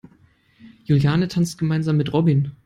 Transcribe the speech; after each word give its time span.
Juliane 0.83 1.27
tanzt 1.27 1.59
gemeinsam 1.59 1.95
mit 1.97 2.11
Robin. 2.11 2.53